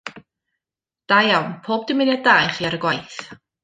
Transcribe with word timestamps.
Da 1.13 1.21
iawn, 1.29 1.53
pob 1.69 1.87
dymuniad 1.91 2.27
da 2.31 2.39
ichi 2.51 2.71
ar 2.71 2.81
y 2.81 2.85
gwaith. 2.87 3.25